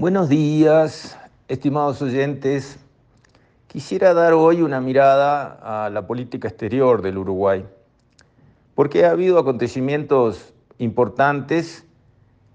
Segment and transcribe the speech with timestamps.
[0.00, 2.78] Buenos días, estimados oyentes.
[3.66, 7.66] Quisiera dar hoy una mirada a la política exterior del Uruguay,
[8.74, 11.84] porque ha habido acontecimientos importantes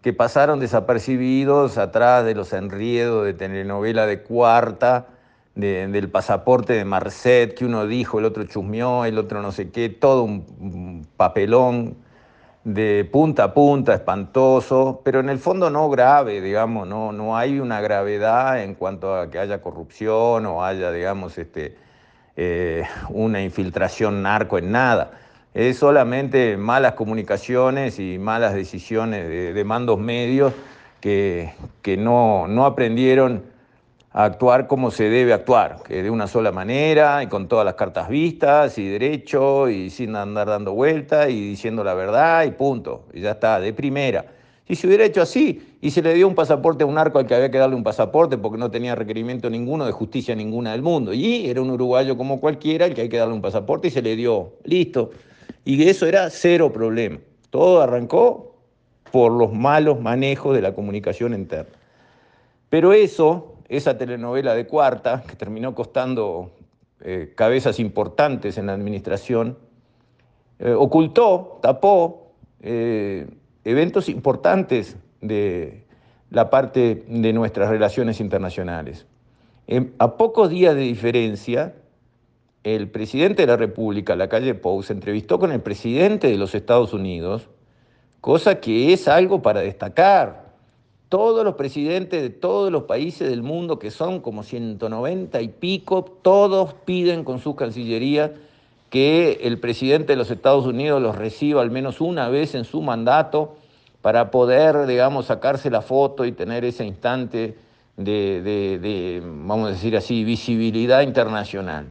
[0.02, 5.10] que pasaron desapercibidos atrás de los enriedos de telenovela de cuarta,
[5.54, 9.90] del pasaporte de Marcet, que uno dijo, el otro chusmeó, el otro no sé qué,
[9.90, 11.96] todo un papelón
[12.66, 17.60] de punta a punta, espantoso, pero en el fondo no grave, digamos, no, no hay
[17.60, 21.78] una gravedad en cuanto a que haya corrupción o haya, digamos, este,
[22.36, 25.12] eh, una infiltración narco en nada.
[25.54, 30.52] Es solamente malas comunicaciones y malas decisiones de, mandos medios
[31.00, 31.54] que,
[31.84, 33.44] que no, no aprendieron
[34.18, 38.08] actuar como se debe actuar, que de una sola manera y con todas las cartas
[38.08, 43.20] vistas y derecho y sin andar dando vueltas y diciendo la verdad y punto, y
[43.20, 44.26] ya está, de primera.
[44.70, 47.28] Si se hubiera hecho así y se le dio un pasaporte a un arco al
[47.28, 50.82] que había que darle un pasaporte porque no tenía requerimiento ninguno de justicia ninguna del
[50.82, 53.92] mundo, y era un uruguayo como cualquiera el que hay que darle un pasaporte y
[53.92, 55.12] se le dio, listo.
[55.66, 57.18] Y eso era cero problema.
[57.50, 58.56] Todo arrancó
[59.12, 61.74] por los malos manejos de la comunicación interna.
[62.70, 66.52] Pero eso esa telenovela de cuarta, que terminó costando
[67.02, 69.58] eh, cabezas importantes en la administración,
[70.60, 73.28] eh, ocultó, tapó eh,
[73.64, 75.86] eventos importantes de
[76.30, 79.06] la parte de nuestras relaciones internacionales.
[79.98, 81.76] a pocos días de diferencia,
[82.64, 86.56] el presidente de la República, la calle Pou, se entrevistó con el presidente de los
[86.56, 87.48] Estados Unidos,
[88.22, 90.45] cosa que es algo para destacar
[91.10, 96.04] todos los presidentes de todos los países del mundo, que son como 190 y pico,
[96.04, 98.32] todos piden con sus cancillerías
[98.90, 102.82] que el presidente de los Estados Unidos los reciba al menos una vez en su
[102.82, 103.56] mandato
[104.02, 107.58] para poder, digamos, sacarse la foto y tener ese instante
[107.98, 111.88] de, vamos a decir así, visibilidad internacional.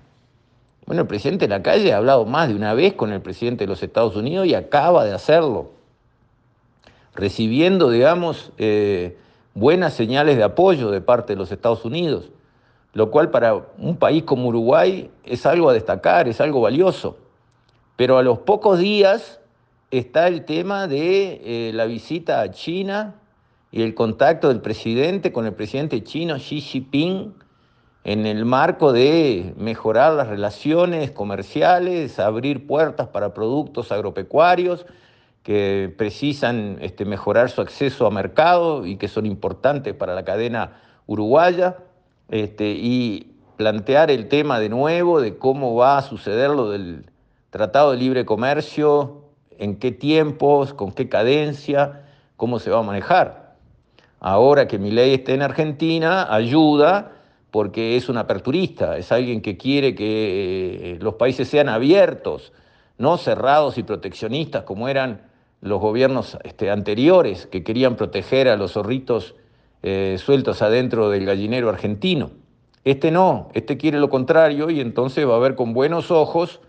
[0.87, 3.65] Bueno, el presidente de la calle ha hablado más de una vez con el presidente
[3.65, 5.71] de los Estados Unidos y acaba de hacerlo
[7.15, 9.17] recibiendo, digamos, eh,
[9.55, 12.31] buenas señales de apoyo de parte de los Estados Unidos,
[12.93, 17.17] lo cual para un país como Uruguay es algo a destacar, es algo valioso.
[17.97, 19.41] Pero a los pocos días
[19.91, 23.15] está el tema de eh, la visita a China
[23.71, 27.35] y el contacto del presidente con el presidente chino Xi Jinping
[28.05, 34.85] en el marco de mejorar las relaciones comerciales, abrir puertas para productos agropecuarios
[35.45, 40.81] que precisan este, mejorar su acceso a mercado y que son importantes para la cadena
[41.07, 41.77] uruguaya,
[42.31, 47.05] este, y plantear el tema de nuevo de cómo va a suceder lo del
[47.51, 49.21] Tratado de Libre Comercio,
[49.59, 52.07] en qué tiempos, con qué cadencia,
[52.37, 53.55] cómo se va a manejar.
[54.21, 57.13] Ahora que mi ley esté en Argentina, ayuda
[57.51, 62.55] porque es un aperturista, es alguien que quiere que eh, los países sean abiertos,
[62.97, 65.34] no cerrados y proteccionistas como eran
[65.65, 69.35] los gobiernos este, anteriores que querían proteger a los zorritos
[69.83, 72.33] eh, sueltos adentro del gallinero argentino.
[72.85, 76.61] Este no, este quiere lo contrario y entonces va a ver con buenos ojos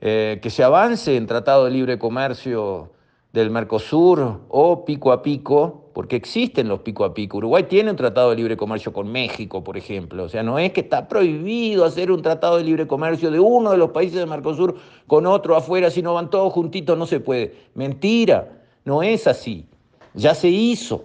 [0.00, 2.92] eh, que se avance en tratado de libre comercio
[3.34, 7.38] del Mercosur o pico a pico, porque existen los pico a pico.
[7.38, 10.24] Uruguay tiene un tratado de libre comercio con México, por ejemplo.
[10.24, 13.70] O sea, no es que está prohibido hacer un tratado de libre comercio de uno
[13.70, 17.20] de los países del Mercosur con otro afuera, si no van todos juntitos, no se
[17.20, 17.54] puede.
[17.74, 18.50] Mentira,
[18.84, 19.66] no es así.
[20.14, 21.04] Ya se hizo.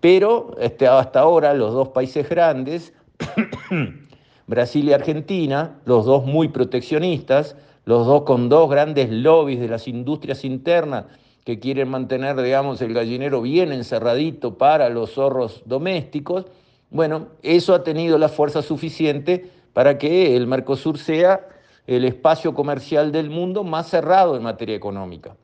[0.00, 2.94] Pero este, hasta ahora los dos países grandes,
[4.46, 9.86] Brasil y Argentina, los dos muy proteccionistas, los dos con dos grandes lobbies de las
[9.86, 11.04] industrias internas,
[11.48, 16.44] que quieren mantener, digamos, el gallinero bien encerradito para los zorros domésticos,
[16.90, 21.48] bueno, eso ha tenido la fuerza suficiente para que el Mercosur sea
[21.86, 25.38] el espacio comercial del mundo más cerrado en materia económica.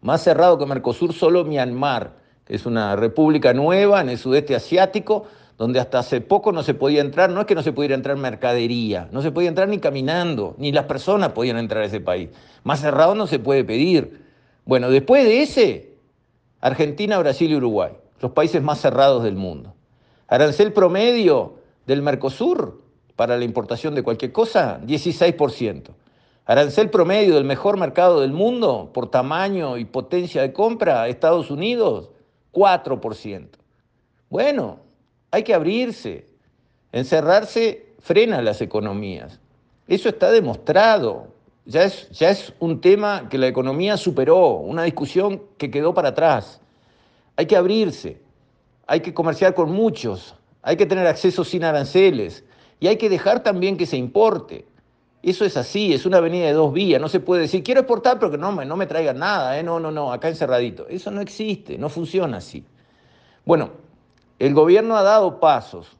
[0.00, 5.26] Más cerrado que Mercosur solo Myanmar, que es una república nueva en el sudeste asiático,
[5.56, 8.16] donde hasta hace poco no se podía entrar, no es que no se pudiera entrar
[8.16, 12.30] mercadería, no se podía entrar ni caminando, ni las personas podían entrar a ese país.
[12.64, 14.23] Más cerrado no se puede pedir.
[14.64, 15.94] Bueno, después de ese,
[16.60, 19.74] Argentina, Brasil y Uruguay, los países más cerrados del mundo.
[20.28, 21.56] Arancel promedio
[21.86, 22.82] del Mercosur
[23.16, 25.90] para la importación de cualquier cosa, 16%.
[26.46, 32.10] Arancel promedio del mejor mercado del mundo por tamaño y potencia de compra, Estados Unidos,
[32.52, 33.48] 4%.
[34.30, 34.80] Bueno,
[35.30, 36.26] hay que abrirse.
[36.92, 39.40] Encerrarse frena las economías.
[39.88, 41.33] Eso está demostrado
[41.66, 46.10] ya es, ya es un tema que la economía superó, una discusión que quedó para
[46.10, 46.60] atrás.
[47.36, 48.20] Hay que abrirse.
[48.86, 52.44] hay que comerciar con muchos, hay que tener acceso sin aranceles
[52.80, 54.66] y hay que dejar también que se importe.
[55.22, 58.18] Eso es así, es una avenida de dos vías, no se puede decir, quiero exportar,
[58.18, 59.62] pero que no me, no me traigan nada, ¿eh?
[59.62, 60.86] no, no, no, acá encerradito.
[60.88, 62.62] Eso no existe, no funciona así.
[63.46, 63.70] Bueno,
[64.38, 65.96] el gobierno ha dado pasos,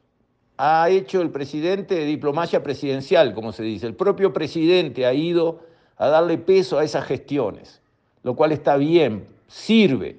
[0.57, 5.59] ha hecho el presidente de diplomacia presidencial, como se dice, el propio presidente ha ido
[5.97, 7.81] a darle peso a esas gestiones,
[8.23, 10.17] lo cual está bien, sirve.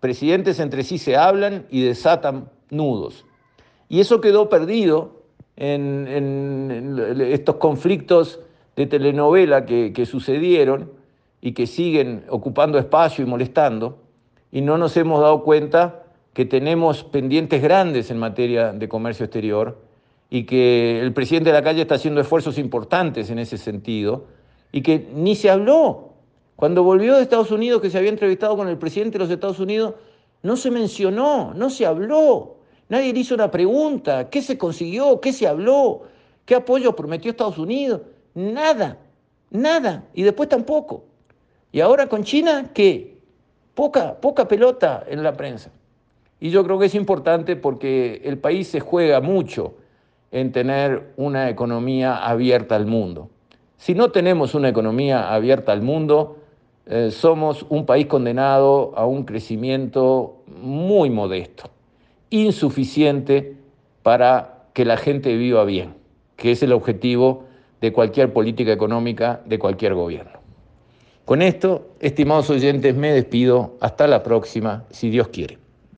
[0.00, 3.24] Presidentes entre sí se hablan y desatan nudos.
[3.88, 5.22] Y eso quedó perdido
[5.56, 8.40] en, estos conflictos
[8.76, 10.90] de telenovela que, que sucedieron
[11.40, 13.98] y que siguen ocupando espacio y molestando,
[14.50, 16.03] y no nos hemos dado cuenta
[16.34, 19.78] que tenemos pendientes grandes en materia de comercio exterior
[20.28, 24.26] y que el presidente de la calle está haciendo esfuerzos importantes en ese sentido
[24.72, 26.10] y que ni se habló.
[26.56, 29.60] Cuando volvió de Estados Unidos, que se había entrevistado con el presidente de los Estados
[29.60, 29.94] Unidos,
[30.42, 32.56] no se mencionó, no se habló.
[32.88, 35.20] Nadie le hizo una pregunta, ¿qué se consiguió?
[35.20, 36.02] ¿Qué se habló?
[36.44, 38.02] ¿Qué apoyo prometió Estados Unidos?
[38.34, 38.98] Nada,
[39.50, 40.04] nada.
[40.14, 41.04] Y después tampoco.
[41.70, 43.18] Y ahora con China, ¿qué?
[43.74, 45.70] Poca, poca pelota en la prensa.
[46.44, 49.76] Y yo creo que es importante porque el país se juega mucho
[50.30, 53.30] en tener una economía abierta al mundo.
[53.78, 56.36] Si no tenemos una economía abierta al mundo,
[56.84, 61.70] eh, somos un país condenado a un crecimiento muy modesto
[62.28, 63.56] insuficiente
[64.02, 65.94] para que la gente viva bien,
[66.36, 67.44] que es el objetivo
[67.80, 70.40] de cualquier política económica de cualquier gobierno.
[71.24, 73.78] Con esto, estimados oyentes, me despido.
[73.80, 75.63] Hasta la próxima, si Dios quiere.